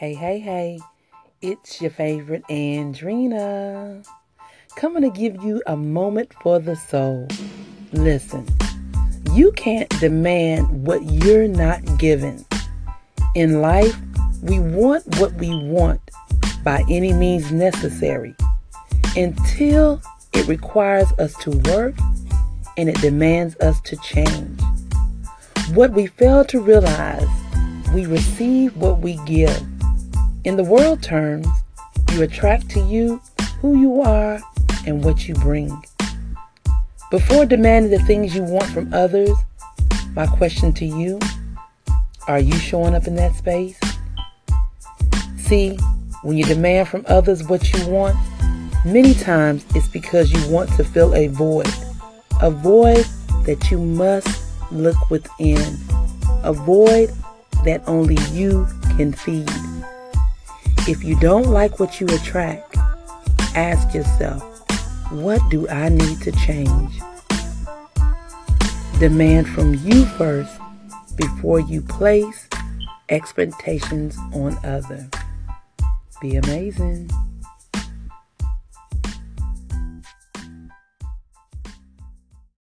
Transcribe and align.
Hey, 0.00 0.14
hey, 0.14 0.38
hey, 0.38 0.80
it's 1.42 1.82
your 1.82 1.90
favorite 1.90 2.42
Andrina. 2.48 4.02
Coming 4.74 5.02
to 5.02 5.10
give 5.10 5.44
you 5.44 5.62
a 5.66 5.76
moment 5.76 6.32
for 6.42 6.58
the 6.58 6.74
soul. 6.74 7.28
Listen, 7.92 8.48
you 9.34 9.52
can't 9.52 9.90
demand 10.00 10.86
what 10.86 11.02
you're 11.04 11.48
not 11.48 11.98
given. 11.98 12.46
In 13.34 13.60
life, 13.60 13.94
we 14.40 14.58
want 14.58 15.04
what 15.20 15.34
we 15.34 15.54
want 15.64 16.00
by 16.64 16.82
any 16.88 17.12
means 17.12 17.52
necessary 17.52 18.34
until 19.16 20.00
it 20.32 20.48
requires 20.48 21.12
us 21.18 21.34
to 21.42 21.50
work 21.70 21.94
and 22.78 22.88
it 22.88 22.98
demands 23.02 23.54
us 23.56 23.78
to 23.82 23.96
change. 23.98 24.62
What 25.74 25.90
we 25.90 26.06
fail 26.06 26.46
to 26.46 26.62
realize, 26.62 27.28
we 27.92 28.06
receive 28.06 28.74
what 28.78 29.00
we 29.00 29.16
give. 29.26 29.62
In 30.42 30.56
the 30.56 30.64
world 30.64 31.02
terms, 31.02 31.46
you 32.12 32.22
attract 32.22 32.70
to 32.70 32.80
you 32.80 33.20
who 33.60 33.78
you 33.78 34.00
are 34.00 34.40
and 34.86 35.04
what 35.04 35.28
you 35.28 35.34
bring. 35.34 35.84
Before 37.10 37.44
demanding 37.44 37.90
the 37.90 38.02
things 38.06 38.34
you 38.34 38.42
want 38.44 38.64
from 38.70 38.92
others, 38.94 39.30
my 40.14 40.26
question 40.26 40.72
to 40.74 40.86
you 40.86 41.18
are 42.26 42.38
you 42.38 42.54
showing 42.54 42.94
up 42.94 43.06
in 43.06 43.16
that 43.16 43.34
space? 43.34 43.78
See, 45.36 45.76
when 46.22 46.38
you 46.38 46.44
demand 46.44 46.88
from 46.88 47.04
others 47.06 47.44
what 47.46 47.70
you 47.74 47.86
want, 47.86 48.16
many 48.86 49.12
times 49.12 49.66
it's 49.74 49.88
because 49.88 50.32
you 50.32 50.50
want 50.50 50.70
to 50.76 50.84
fill 50.84 51.14
a 51.14 51.26
void, 51.26 51.68
a 52.40 52.50
void 52.50 53.04
that 53.44 53.70
you 53.70 53.78
must 53.78 54.42
look 54.72 55.10
within, 55.10 55.76
a 56.44 56.52
void 56.54 57.10
that 57.64 57.82
only 57.86 58.16
you 58.32 58.66
can 58.96 59.12
feed. 59.12 59.50
If 60.88 61.04
you 61.04 61.14
don't 61.20 61.46
like 61.46 61.78
what 61.78 62.00
you 62.00 62.06
attract, 62.06 62.76
ask 63.54 63.94
yourself, 63.94 64.42
what 65.12 65.40
do 65.50 65.68
I 65.68 65.88
need 65.88 66.20
to 66.22 66.32
change? 66.32 67.00
Demand 68.98 69.48
from 69.48 69.74
you 69.74 70.04
first 70.04 70.58
before 71.16 71.60
you 71.60 71.82
place 71.82 72.48
expectations 73.10 74.16
on 74.32 74.58
others. 74.64 75.10
Be 76.20 76.36
amazing. 76.36 77.10